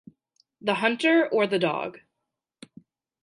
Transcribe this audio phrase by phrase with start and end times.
[0.61, 1.99] The hunter or the dog?